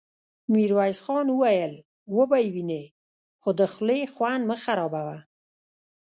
ميرويس 0.53 0.99
خان 1.05 1.27
وويل: 1.31 1.73
وبه 2.15 2.37
يې 2.43 2.49
وينې، 2.55 2.83
خو 3.41 3.49
د 3.59 3.61
خولې 3.73 3.99
خوند 4.13 4.43
مه 4.49 4.57
خرابوه! 4.63 5.17